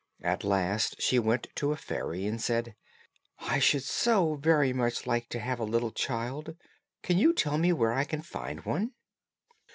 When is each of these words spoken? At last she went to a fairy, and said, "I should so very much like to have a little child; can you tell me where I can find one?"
At 0.23 0.43
last 0.43 0.99
she 0.99 1.19
went 1.19 1.45
to 1.57 1.71
a 1.71 1.75
fairy, 1.77 2.25
and 2.25 2.41
said, 2.41 2.73
"I 3.37 3.59
should 3.59 3.83
so 3.83 4.33
very 4.33 4.73
much 4.73 5.05
like 5.05 5.29
to 5.29 5.39
have 5.39 5.59
a 5.59 5.63
little 5.63 5.91
child; 5.91 6.55
can 7.03 7.19
you 7.19 7.33
tell 7.33 7.59
me 7.59 7.71
where 7.71 7.93
I 7.93 8.03
can 8.03 8.23
find 8.23 8.65
one?" 8.65 8.93